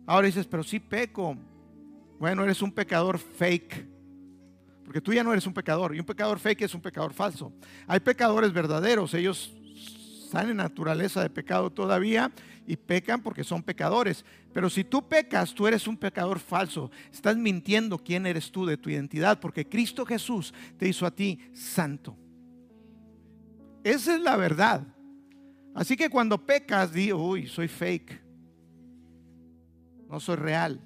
Ahora 0.06 0.26
dices, 0.26 0.46
pero 0.46 0.62
sí 0.62 0.80
peco. 0.80 1.36
Bueno, 2.18 2.42
eres 2.42 2.62
un 2.62 2.72
pecador 2.72 3.18
fake. 3.18 3.93
Porque 4.84 5.00
tú 5.00 5.12
ya 5.12 5.24
no 5.24 5.32
eres 5.32 5.46
un 5.46 5.54
pecador. 5.54 5.94
Y 5.94 6.00
un 6.00 6.06
pecador 6.06 6.38
fake 6.38 6.62
es 6.62 6.74
un 6.74 6.80
pecador 6.80 7.12
falso. 7.12 7.52
Hay 7.86 8.00
pecadores 8.00 8.52
verdaderos. 8.52 9.14
Ellos 9.14 9.52
están 10.24 10.50
en 10.50 10.58
naturaleza 10.58 11.22
de 11.22 11.30
pecado 11.30 11.70
todavía 11.70 12.30
y 12.66 12.76
pecan 12.76 13.22
porque 13.22 13.44
son 13.44 13.62
pecadores. 13.62 14.24
Pero 14.52 14.68
si 14.68 14.84
tú 14.84 15.08
pecas, 15.08 15.54
tú 15.54 15.66
eres 15.66 15.88
un 15.88 15.96
pecador 15.96 16.38
falso. 16.38 16.90
Estás 17.12 17.36
mintiendo 17.36 17.98
quién 17.98 18.26
eres 18.26 18.52
tú 18.52 18.66
de 18.66 18.76
tu 18.76 18.90
identidad. 18.90 19.40
Porque 19.40 19.66
Cristo 19.66 20.04
Jesús 20.04 20.52
te 20.78 20.88
hizo 20.88 21.06
a 21.06 21.10
ti 21.10 21.38
santo. 21.52 22.16
Esa 23.82 24.14
es 24.14 24.20
la 24.20 24.36
verdad. 24.36 24.86
Así 25.74 25.96
que 25.96 26.08
cuando 26.08 26.44
pecas, 26.44 26.92
di, 26.92 27.12
uy, 27.12 27.46
soy 27.46 27.68
fake. 27.68 28.22
No 30.08 30.20
soy 30.20 30.36
real. 30.36 30.80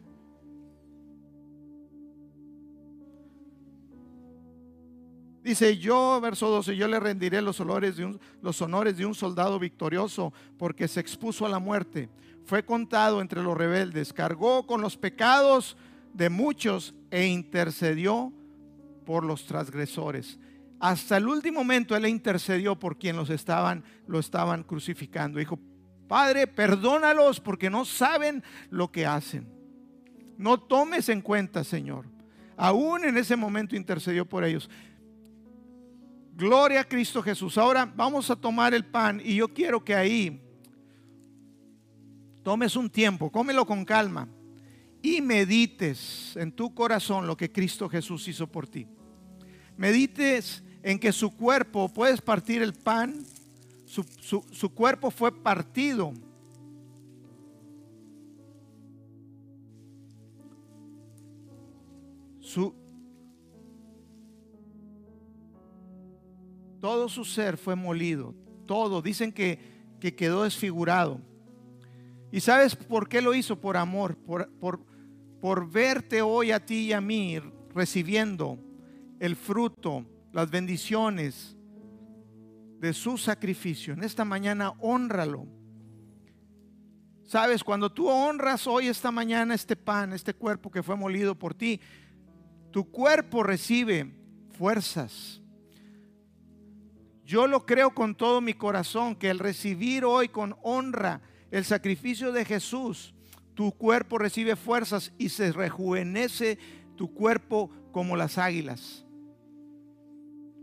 Dice, 5.49 5.79
yo, 5.79 6.21
verso 6.21 6.51
12, 6.51 6.77
yo 6.77 6.87
le 6.89 7.01
rendiré 7.01 7.41
los, 7.41 7.59
olores 7.59 7.97
de 7.97 8.05
un, 8.05 8.21
los 8.43 8.61
honores 8.61 8.99
de 8.99 9.07
un 9.07 9.15
soldado 9.15 9.59
victorioso 9.59 10.31
porque 10.59 10.87
se 10.87 11.01
expuso 11.01 11.47
a 11.47 11.49
la 11.49 11.59
muerte. 11.59 12.11
Fue 12.45 12.63
contado 12.63 13.23
entre 13.23 13.43
los 13.43 13.57
rebeldes, 13.57 14.13
cargó 14.13 14.67
con 14.67 14.83
los 14.83 14.99
pecados 14.99 15.79
de 16.13 16.29
muchos 16.29 16.95
e 17.11 17.25
intercedió 17.25 18.31
por 19.07 19.25
los 19.25 19.47
transgresores. 19.47 20.39
Hasta 20.81 21.17
el 21.17 21.27
último 21.27 21.61
momento 21.61 21.97
él 21.97 22.05
intercedió 22.05 22.79
por 22.79 22.99
quien 22.99 23.17
los 23.17 23.31
estaban, 23.31 23.85
lo 24.07 24.19
estaban 24.19 24.63
crucificando. 24.65 25.39
Dijo, 25.39 25.59
Padre, 26.09 26.47
perdónalos 26.47 27.41
porque 27.41 27.71
no 27.71 27.87
saben 27.87 28.45
lo 28.69 28.93
que 28.93 29.07
hacen. 29.07 29.49
No 30.37 30.61
tomes 30.61 31.09
en 31.09 31.23
cuenta, 31.23 31.65
Señor. 31.65 32.05
Aún 32.59 33.05
en 33.05 33.17
ese 33.17 33.37
momento 33.37 33.77
intercedió 33.77 34.29
por 34.29 34.43
ellos. 34.43 34.69
Gloria 36.39 36.83
a 36.83 36.85
Cristo 36.85 37.21
Jesús. 37.21 37.59
Ahora 37.59 37.85
vamos 37.85 38.31
a 38.31 38.37
tomar 38.37 38.73
el 38.73 38.85
pan 38.85 39.21
y 39.25 39.35
yo 39.35 39.49
quiero 39.49 39.85
que 39.85 39.93
ahí 39.93 40.41
tomes 42.45 42.77
un 42.77 42.89
tiempo, 42.89 43.29
cómelo 43.29 43.67
con 43.67 43.85
calma 43.85 44.29
y 45.03 45.21
medites 45.21 46.37
en 46.37 46.53
tu 46.53 46.73
corazón 46.73 47.27
lo 47.27 47.37
que 47.37 47.51
Cristo 47.51 47.89
Jesús 47.89 48.29
hizo 48.29 48.47
por 48.47 48.69
ti. 48.69 48.87
Medites 49.77 50.63
en 50.85 51.01
que 51.01 51.11
su 51.11 51.37
cuerpo, 51.37 51.89
puedes 51.89 52.21
partir 52.21 52.63
el 52.63 52.73
pan, 52.73 53.27
su, 53.85 54.05
su- 54.21 54.47
su 54.53 54.71
cuerpo 54.73 55.11
fue 55.11 55.33
partido. 55.33 56.13
Su, 62.41 62.75
todo 66.81 67.09
su 67.09 67.25
ser 67.25 67.57
fue 67.57 67.75
molido. 67.75 68.35
Todo. 68.67 69.03
Dicen 69.03 69.33
que, 69.33 69.59
que 70.01 70.15
quedó 70.15 70.45
desfigurado. 70.45 71.21
¿Y 72.31 72.41
sabes 72.41 72.77
por 72.77 73.09
qué 73.09 73.23
lo 73.23 73.35
hizo? 73.35 73.61
Por 73.61 73.77
amor. 73.77 74.17
Por, 74.17 74.51
por, 74.59 74.85
por 75.41 75.71
verte 75.71 76.23
hoy 76.23 76.51
a 76.51 76.65
ti 76.65 76.87
y 76.87 76.93
a 76.93 77.01
mí 77.01 77.39
recibiendo 77.75 78.59
el 79.21 79.37
fruto, 79.37 80.05
las 80.33 80.51
bendiciones 80.51 81.57
de 82.81 82.93
su 82.93 83.19
sacrificio. 83.19 83.95
En 83.95 84.05
esta 84.05 84.25
mañana 84.25 84.73
honralo. 84.81 85.47
Sabes, 87.25 87.63
cuando 87.63 87.93
tú 87.93 88.09
honras 88.09 88.67
hoy, 88.67 88.87
esta 88.87 89.11
mañana, 89.11 89.55
este 89.55 89.77
pan, 89.77 90.13
este 90.13 90.33
cuerpo 90.33 90.71
que 90.71 90.83
fue 90.83 90.97
molido 90.97 91.39
por 91.39 91.55
ti, 91.55 91.79
tu 92.71 92.91
cuerpo 92.91 93.43
recibe 93.43 94.15
fuerzas. 94.57 95.43
Yo 97.29 97.47
lo 97.47 97.67
creo 97.67 97.91
con 97.91 98.15
todo 98.15 98.41
mi 98.41 98.55
corazón, 98.55 99.15
que 99.15 99.29
el 99.29 99.39
recibir 99.39 100.07
hoy 100.07 100.31
con 100.31 100.57
honra 100.63 101.21
el 101.51 101.67
sacrificio 101.67 102.33
de 102.33 102.47
Jesús, 102.47 103.13
tu 103.53 103.71
cuerpo 103.73 104.17
recibe 104.17 104.57
fuerzas 104.57 105.13
y 105.19 105.29
se 105.29 105.53
rejuvenece 105.53 106.59
tu 106.97 107.13
cuerpo 107.13 107.71
como 107.93 108.17
las 108.17 108.39
águilas. 108.39 109.05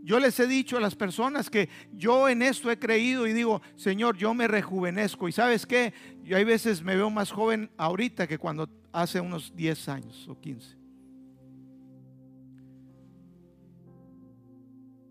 Yo 0.02 0.18
les 0.18 0.40
he 0.40 0.48
dicho 0.48 0.76
a 0.76 0.80
las 0.80 0.96
personas 0.96 1.50
que 1.50 1.68
yo 1.92 2.28
en 2.28 2.42
esto 2.42 2.68
he 2.68 2.80
creído 2.80 3.28
y 3.28 3.32
digo, 3.32 3.62
Señor, 3.76 4.16
yo 4.16 4.34
me 4.34 4.48
rejuvenezco. 4.48 5.28
Y 5.28 5.32
sabes 5.32 5.66
qué, 5.66 5.94
yo 6.24 6.36
hay 6.36 6.42
veces 6.42 6.82
me 6.82 6.96
veo 6.96 7.10
más 7.10 7.30
joven 7.30 7.70
ahorita 7.76 8.26
que 8.26 8.38
cuando 8.38 8.68
hace 8.90 9.20
unos 9.20 9.54
10 9.54 9.88
años 9.88 10.26
o 10.26 10.40
15. 10.40 10.85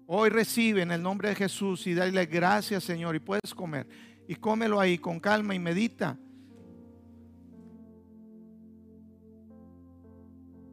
Hoy 0.08 0.30
recibe 0.30 0.84
en 0.84 0.92
el 0.92 1.02
nombre 1.02 1.30
de 1.30 1.36
Jesús 1.36 1.88
y 1.88 1.96
dale 1.96 2.26
gracias, 2.28 2.84
Señor, 2.84 3.16
y 3.16 3.20
puedes 3.20 3.56
comer. 3.56 3.88
Y 4.28 4.36
cómelo 4.36 4.80
ahí 4.80 4.98
con 4.98 5.20
calma 5.20 5.56
y 5.56 5.60
medita. 5.60 6.18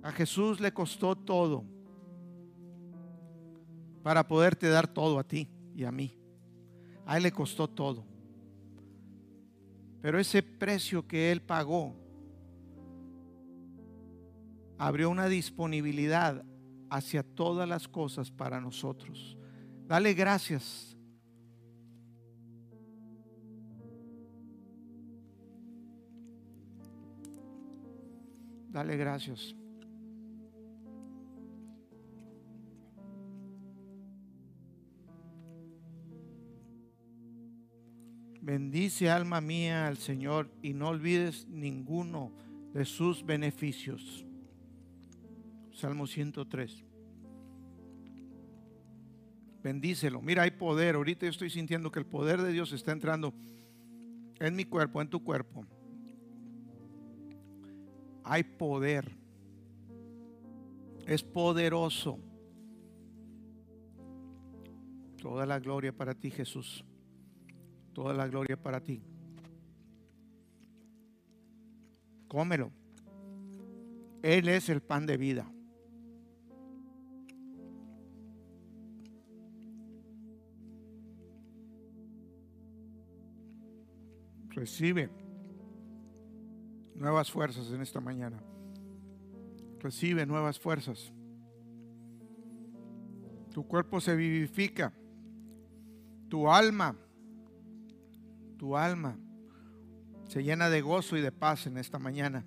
A 0.03 0.13
Jesús 0.13 0.61
le 0.61 0.73
costó 0.73 1.17
todo 1.17 1.65
para 4.03 4.27
poderte 4.27 4.69
dar 4.69 4.89
todo 4.89 5.19
a 5.19 5.25
ti 5.25 5.49
y 5.75 5.85
a 5.85 5.93
mí. 5.93 6.19
A 7.07 7.17
Él 7.17 7.23
le 7.23 7.33
costó 7.33 7.69
todo. 7.69 8.05
Pero 10.03 10.19
ese 10.19 10.43
precio 10.43 11.07
que 11.07 11.31
Él 11.33 11.41
pagó 11.41 11.95
abrió 14.77 15.09
una 15.09 15.29
disponibilidad 15.29 16.45
hacia 16.93 17.23
todas 17.23 17.67
las 17.67 17.89
cosas 17.89 18.31
para 18.31 18.61
nosotros. 18.61 19.39
Dale 19.87 20.13
gracias. 20.13 20.95
Dale 28.69 28.97
gracias. 28.99 29.55
Bendice 38.43 39.09
alma 39.09 39.41
mía 39.41 39.87
al 39.87 39.97
Señor 39.97 40.51
y 40.63 40.75
no 40.75 40.89
olvides 40.89 41.47
ninguno 41.49 42.33
de 42.75 42.85
sus 42.85 43.25
beneficios. 43.25 44.27
Salmo 45.73 46.07
103. 46.07 46.85
Bendícelo. 49.63 50.21
Mira, 50.21 50.43
hay 50.43 50.51
poder. 50.51 50.97
Ahorita 50.97 51.27
yo 51.27 51.31
estoy 51.31 51.51
sintiendo 51.51 51.91
que 51.91 52.01
el 52.01 52.07
poder 52.07 52.43
de 52.43 52.53
Dios 52.53 52.73
está 52.73 52.93
entrando 52.93 53.33
en 54.41 54.57
mi 54.57 54.65
cuerpo, 54.65 55.01
en 55.01 55.09
tu 55.09 55.23
cuerpo. 55.23 55.65
Hay 58.25 58.43
poder. 58.43 59.17
Es 61.07 61.23
poderoso. 61.23 62.19
Toda 65.21 65.47
la 65.47 65.61
gloria 65.61 65.97
para 65.97 66.15
ti, 66.15 66.31
Jesús. 66.31 66.85
Toda 67.93 68.13
la 68.13 68.27
gloria 68.27 68.61
para 68.61 68.81
ti. 68.83 69.01
Cómelo. 72.27 72.73
Él 74.23 74.49
es 74.49 74.69
el 74.69 74.81
pan 74.81 75.07
de 75.07 75.17
vida. 75.17 75.53
Recibe 84.55 85.11
nuevas 86.95 87.31
fuerzas 87.31 87.71
en 87.71 87.81
esta 87.81 88.01
mañana. 88.01 88.43
Recibe 89.81 90.27
nuevas 90.27 90.61
fuerzas. 90.61 91.13
Tu 93.53 93.67
cuerpo 93.67 94.01
se 94.01 94.15
vivifica. 94.15 94.93
Tu 96.29 96.51
alma, 96.51 96.97
tu 98.57 98.77
alma 98.77 99.19
se 100.29 100.43
llena 100.43 100.71
de 100.71 100.81
gozo 100.81 101.17
y 101.17 101.21
de 101.21 101.33
paz 101.33 101.67
en 101.67 101.77
esta 101.77 101.99
mañana. 101.99 102.47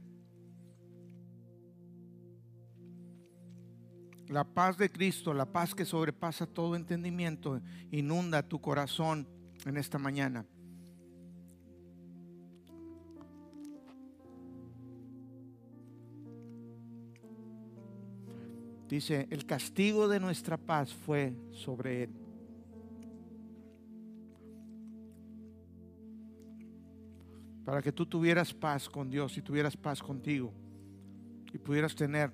La 4.28 4.44
paz 4.44 4.78
de 4.78 4.90
Cristo, 4.92 5.34
la 5.34 5.46
paz 5.46 5.76
que 5.76 5.86
sobrepasa 5.86 6.48
todo 6.48 6.76
entendimiento, 6.76 7.62
inunda 7.92 8.48
tu 8.48 8.60
corazón 8.60 9.28
en 9.66 9.78
esta 9.78 10.00
mañana. 10.00 10.48
Dice, 18.88 19.28
el 19.32 19.46
castigo 19.46 20.08
de 20.08 20.20
nuestra 20.20 20.58
paz 20.58 20.94
fue 20.94 21.34
sobre 21.52 22.04
él. 22.04 22.10
Para 27.66 27.82
que 27.82 27.92
tú 27.92 28.06
tuvieras 28.06 28.54
paz 28.54 28.88
con 28.88 29.10
Dios 29.10 29.36
y 29.38 29.42
tuvieras 29.42 29.76
paz 29.76 30.04
contigo 30.04 30.54
y 31.52 31.58
pudieras 31.58 31.96
tener 31.96 32.32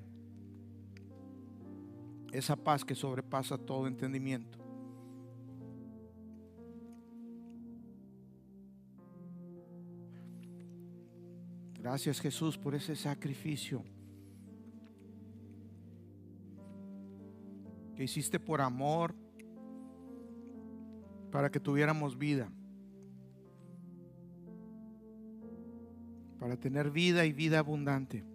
esa 2.34 2.58
paz 2.58 2.84
que 2.84 2.96
sobrepasa 2.96 3.58
todo 3.58 3.88
entendimiento. 3.88 4.60
Gracias 11.80 12.20
Jesús 12.20 12.58
por 12.58 12.76
ese 12.76 12.96
sacrificio 12.96 13.84
que 18.02 18.06
hiciste 18.06 18.40
por 18.40 18.62
amor 18.62 19.14
para 21.32 21.52
que 21.52 21.60
tuviéramos 21.60 22.18
vida. 22.18 22.52
Para 26.40 26.58
tener 26.58 26.90
vida 26.90 27.28
y 27.28 27.32
vida 27.32 27.60
abundante. 27.60 28.26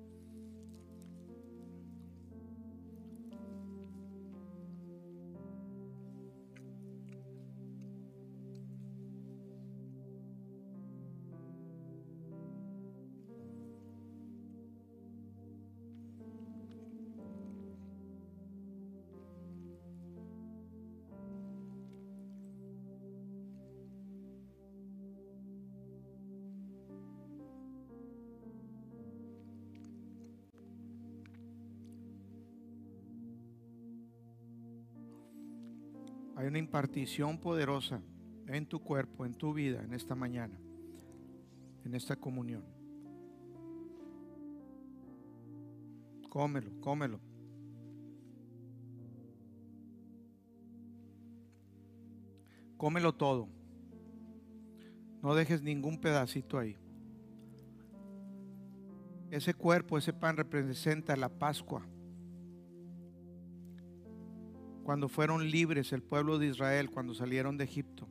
Una 36.47 36.59
impartición 36.59 37.39
poderosa 37.39 38.01
en 38.47 38.67
tu 38.67 38.79
cuerpo, 38.79 39.27
en 39.27 39.35
tu 39.35 39.53
vida, 39.53 39.83
en 39.83 39.93
esta 39.93 40.15
mañana, 40.15 40.57
en 41.85 41.93
esta 41.93 42.15
comunión. 42.15 42.65
Cómelo, 46.29 46.71
cómelo. 46.81 47.21
Cómelo 52.77 53.13
todo. 53.13 53.49
No 55.23 55.35
dejes 55.35 55.63
ningún 55.63 55.99
pedacito 55.99 56.59
ahí. 56.59 56.77
Ese 59.31 59.53
cuerpo, 59.53 59.99
ese 59.99 60.13
pan 60.13 60.37
representa 60.37 61.17
la 61.17 61.29
Pascua. 61.29 61.85
Cuando 64.87 65.09
fueron 65.09 65.51
libres 65.51 65.93
el 65.93 66.01
pueblo 66.01 66.39
de 66.39 66.47
Israel, 66.47 66.93
cuando 66.93 67.13
salieron 67.13 67.57
de 67.57 67.65
Egipto. 67.65 68.07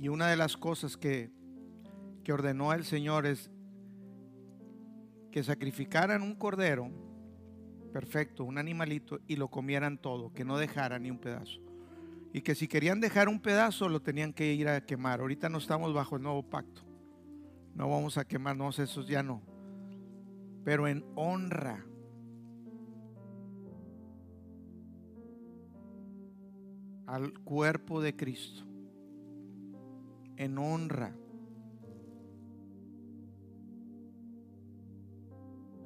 Y 0.00 0.08
una 0.08 0.28
de 0.28 0.36
las 0.36 0.56
cosas 0.56 0.96
que, 0.96 1.30
que 2.24 2.32
ordenó 2.32 2.72
el 2.72 2.86
Señor 2.86 3.26
es 3.26 3.50
que 5.30 5.42
sacrificaran 5.42 6.22
un 6.22 6.34
cordero 6.34 6.90
perfecto, 7.92 8.44
un 8.44 8.56
animalito, 8.56 9.20
y 9.26 9.36
lo 9.36 9.48
comieran 9.48 9.98
todo, 9.98 10.32
que 10.32 10.46
no 10.46 10.56
dejaran 10.56 11.02
ni 11.02 11.10
un 11.10 11.18
pedazo. 11.18 11.60
Y 12.32 12.40
que 12.40 12.54
si 12.54 12.68
querían 12.68 13.02
dejar 13.02 13.28
un 13.28 13.42
pedazo, 13.42 13.90
lo 13.90 14.00
tenían 14.00 14.32
que 14.32 14.54
ir 14.54 14.66
a 14.68 14.80
quemar. 14.80 15.20
Ahorita 15.20 15.50
no 15.50 15.58
estamos 15.58 15.92
bajo 15.92 16.16
el 16.16 16.22
nuevo 16.22 16.42
pacto. 16.42 16.80
No 17.74 17.90
vamos 17.90 18.16
a 18.16 18.24
quemarnos, 18.24 18.78
esos 18.78 19.06
ya 19.06 19.22
no. 19.22 19.42
Pero 20.64 20.88
en 20.88 21.04
honra. 21.16 21.84
Al 27.10 27.32
cuerpo 27.40 28.00
de 28.00 28.14
Cristo. 28.14 28.62
En 30.36 30.56
honra. 30.58 31.12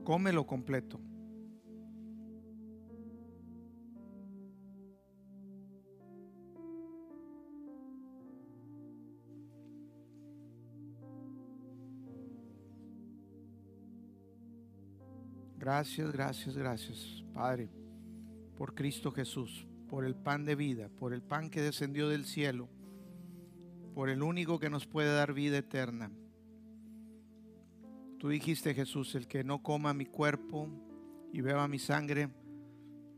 Cómelo 0.05 0.47
completo. 0.47 1.01
Gracias, 15.57 16.13
gracias, 16.13 16.55
gracias, 16.55 17.25
Padre, 17.33 17.71
por 18.59 18.75
Cristo 18.75 19.11
Jesús, 19.11 19.67
por 19.95 20.05
el 20.05 20.17
pan 20.17 20.45
de 20.45 20.57
vida, 20.57 20.89
por 20.89 21.15
el 21.15 21.23
pan 21.23 21.51
que 21.51 21.63
descendió 21.63 22.09
del 22.09 22.25
cielo, 22.25 22.69
por 23.95 24.11
el 24.11 24.25
único 24.25 24.59
que 24.59 24.69
nos 24.69 24.89
puede 24.89 25.15
dar 25.15 25.33
vida 25.33 25.59
eterna. 25.59 26.11
Tú 28.19 28.29
dijiste, 28.29 28.75
Jesús, 28.75 29.15
el 29.15 29.29
que 29.29 29.45
no 29.45 29.63
coma 29.63 29.95
mi 29.95 30.07
cuerpo 30.07 30.69
y 31.33 31.43
beba 31.43 31.69
mi 31.69 31.79
sangre, 31.79 32.29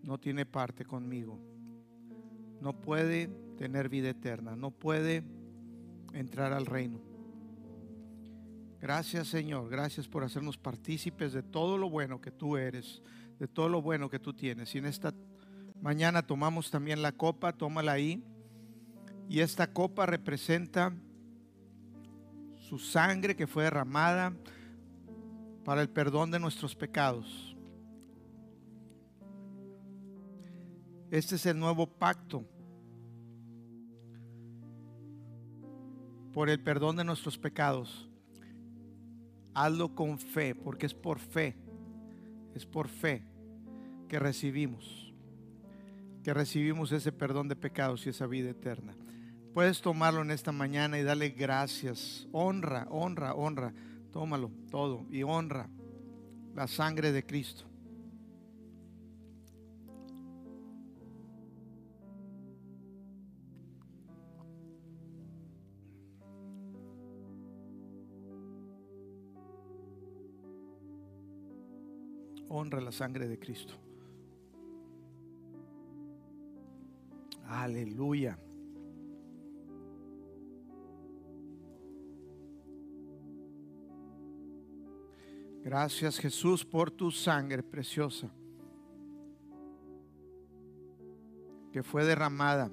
no 0.02 0.18
tiene 0.18 0.44
parte 0.44 0.84
conmigo. 0.84 1.40
No 2.60 2.78
puede 2.78 3.28
tener 3.56 3.88
vida 3.88 4.10
eterna, 4.10 4.54
no 4.54 4.70
puede 4.70 5.24
entrar 6.12 6.52
al 6.52 6.66
reino. 6.66 7.00
Gracias 8.82 9.28
Señor, 9.28 9.70
gracias 9.70 10.06
por 10.08 10.24
hacernos 10.24 10.58
partícipes 10.58 11.32
de 11.32 11.42
todo 11.42 11.78
lo 11.78 11.88
bueno 11.88 12.20
que 12.20 12.32
tú 12.32 12.58
eres, 12.58 13.02
de 13.38 13.48
todo 13.48 13.70
lo 13.70 13.80
bueno 13.80 14.10
que 14.10 14.18
tú 14.18 14.34
tienes. 14.34 14.74
Y 14.74 14.78
en 14.78 14.84
esta 14.84 15.14
mañana 15.82 16.26
tomamos 16.26 16.70
también 16.70 17.02
la 17.02 17.12
copa, 17.12 17.52
tómala 17.52 17.92
ahí. 17.92 18.22
Y 19.28 19.40
esta 19.40 19.72
copa 19.72 20.06
representa 20.06 20.92
su 22.68 22.78
sangre 22.78 23.36
que 23.36 23.46
fue 23.46 23.64
derramada 23.64 24.32
para 25.64 25.82
el 25.82 25.88
perdón 25.88 26.30
de 26.30 26.38
nuestros 26.38 26.74
pecados. 26.74 27.56
Este 31.10 31.36
es 31.36 31.46
el 31.46 31.58
nuevo 31.58 31.86
pacto 31.86 32.44
por 36.32 36.50
el 36.50 36.60
perdón 36.60 36.96
de 36.96 37.04
nuestros 37.04 37.38
pecados. 37.38 38.08
Hazlo 39.54 39.94
con 39.94 40.18
fe, 40.18 40.54
porque 40.54 40.84
es 40.86 40.92
por 40.92 41.18
fe, 41.18 41.56
es 42.54 42.66
por 42.66 42.88
fe 42.88 43.22
que 44.08 44.18
recibimos, 44.18 45.05
que 46.26 46.34
recibimos 46.34 46.90
ese 46.90 47.12
perdón 47.12 47.46
de 47.46 47.54
pecados 47.54 48.04
y 48.04 48.08
esa 48.10 48.26
vida 48.26 48.50
eterna. 48.50 48.96
Puedes 49.54 49.80
tomarlo 49.80 50.22
en 50.22 50.32
esta 50.32 50.50
mañana 50.50 50.98
y 50.98 51.04
darle 51.04 51.28
gracias, 51.28 52.26
honra, 52.32 52.88
honra, 52.90 53.32
honra. 53.32 53.72
Tómalo 54.10 54.50
todo 54.68 55.06
y 55.08 55.22
honra 55.22 55.68
la 56.52 56.66
sangre 56.66 57.12
de 57.12 57.24
Cristo. 57.24 57.62
honra 72.48 72.80
la 72.80 72.90
sangre 72.90 73.28
de 73.28 73.38
Cristo. 73.38 73.74
Aleluya. 77.66 78.38
Gracias 85.64 86.20
Jesús 86.20 86.64
por 86.64 86.92
tu 86.92 87.10
sangre 87.10 87.64
preciosa 87.64 88.30
que 91.72 91.82
fue 91.82 92.04
derramada 92.04 92.70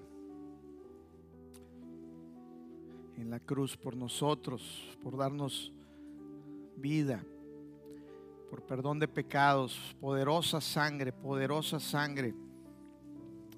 en 3.18 3.32
la 3.32 3.40
cruz 3.40 3.76
por 3.76 3.96
nosotros, 3.96 4.96
por 5.02 5.18
darnos 5.18 5.74
vida 6.78 7.26
por 8.52 8.62
perdón 8.62 9.00
de 9.00 9.08
pecados, 9.08 9.96
poderosa 10.00 10.62
sangre, 10.62 11.12
poderosa 11.12 11.80
sangre, 11.80 12.36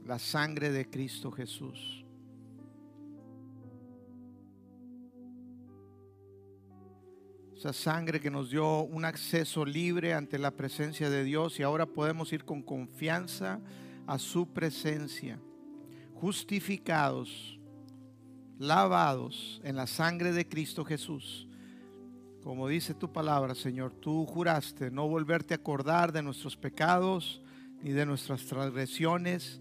la 0.05 0.19
sangre 0.19 0.71
de 0.71 0.89
Cristo 0.89 1.31
Jesús. 1.31 2.05
Esa 7.55 7.73
sangre 7.73 8.19
que 8.19 8.29
nos 8.29 8.51
dio 8.51 8.81
un 8.81 9.05
acceso 9.05 9.65
libre 9.65 10.13
ante 10.13 10.37
la 10.37 10.51
presencia 10.51 11.09
de 11.09 11.23
Dios 11.23 11.59
y 11.59 11.63
ahora 11.63 11.85
podemos 11.85 12.31
ir 12.31 12.45
con 12.45 12.61
confianza 12.61 13.59
a 14.05 14.19
su 14.19 14.53
presencia, 14.53 15.39
justificados, 16.13 17.59
lavados 18.59 19.59
en 19.63 19.75
la 19.75 19.87
sangre 19.87 20.31
de 20.31 20.47
Cristo 20.47 20.85
Jesús 20.85 21.47
como 22.45 22.67
dice 22.67 22.93
tu 22.93 23.11
palabra, 23.11 23.55
Señor, 23.55 23.91
tú 23.91 24.23
juraste 24.27 24.91
no 24.91 25.07
volverte 25.07 25.55
a 25.55 25.57
acordar 25.57 26.11
de 26.11 26.21
nuestros 26.21 26.55
pecados 26.55 27.41
ni 27.81 27.89
de 27.89 28.05
nuestras 28.05 28.45
transgresiones, 28.45 29.59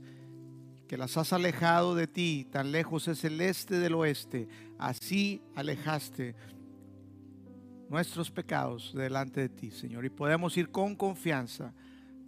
que 0.87 0.97
las 0.97 1.17
has 1.17 1.33
alejado 1.33 1.95
de 1.95 2.07
ti, 2.07 2.47
tan 2.51 2.73
lejos 2.73 3.09
es 3.09 3.25
el 3.25 3.41
este 3.41 3.79
del 3.79 3.95
oeste, 3.95 4.49
así 4.79 5.43
alejaste 5.55 6.35
nuestros 7.89 8.31
pecados 8.31 8.93
delante 8.95 9.41
de 9.41 9.49
ti, 9.49 9.71
Señor. 9.71 10.05
Y 10.05 10.11
podemos 10.11 10.57
ir 10.57 10.71
con 10.71 10.95
confianza, 10.95 11.73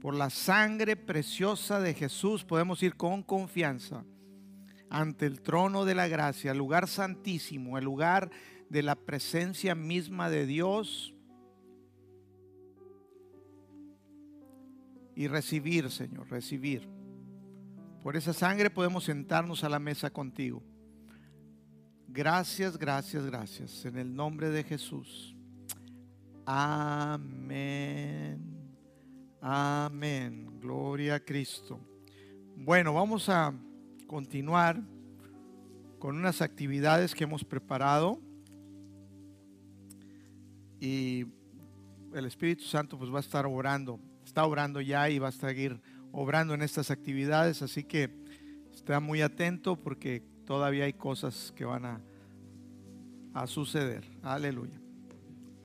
por 0.00 0.14
la 0.14 0.30
sangre 0.30 0.96
preciosa 0.96 1.80
de 1.80 1.94
Jesús, 1.94 2.44
podemos 2.44 2.82
ir 2.82 2.96
con 2.96 3.22
confianza 3.22 4.04
ante 4.88 5.26
el 5.26 5.40
trono 5.40 5.84
de 5.84 5.94
la 5.94 6.06
gracia, 6.06 6.52
el 6.52 6.58
lugar 6.58 6.86
santísimo, 6.86 7.78
el 7.78 7.84
lugar 7.84 8.30
de 8.68 8.82
la 8.82 8.94
presencia 8.94 9.74
misma 9.74 10.30
de 10.30 10.46
Dios 10.46 11.14
y 15.14 15.28
recibir, 15.28 15.90
Señor, 15.90 16.30
recibir. 16.30 16.88
Por 18.06 18.16
esa 18.16 18.32
sangre 18.32 18.70
podemos 18.70 19.02
sentarnos 19.02 19.64
a 19.64 19.68
la 19.68 19.80
mesa 19.80 20.10
contigo. 20.10 20.62
Gracias, 22.06 22.78
gracias, 22.78 23.26
gracias. 23.26 23.84
En 23.84 23.98
el 23.98 24.14
nombre 24.14 24.48
de 24.48 24.62
Jesús. 24.62 25.34
Amén. 26.44 28.38
Amén. 29.40 30.60
Gloria 30.60 31.16
a 31.16 31.20
Cristo. 31.20 31.80
Bueno, 32.54 32.94
vamos 32.94 33.28
a 33.28 33.52
continuar 34.06 34.80
con 35.98 36.16
unas 36.16 36.40
actividades 36.42 37.12
que 37.12 37.24
hemos 37.24 37.42
preparado 37.42 38.20
y 40.78 41.26
el 42.14 42.24
Espíritu 42.24 42.62
Santo 42.62 42.96
pues 42.96 43.12
va 43.12 43.16
a 43.16 43.22
estar 43.22 43.46
obrando, 43.46 43.98
está 44.24 44.46
obrando 44.46 44.80
ya 44.80 45.10
y 45.10 45.18
va 45.18 45.26
a 45.26 45.32
seguir 45.32 45.82
obrando 46.12 46.54
en 46.54 46.62
estas 46.62 46.90
actividades, 46.90 47.62
así 47.62 47.84
que 47.84 48.10
está 48.72 49.00
muy 49.00 49.22
atento 49.22 49.76
porque 49.76 50.22
todavía 50.44 50.84
hay 50.84 50.92
cosas 50.92 51.52
que 51.56 51.64
van 51.64 51.84
a, 51.84 52.00
a 53.34 53.46
suceder. 53.46 54.04
Aleluya. 54.22 54.80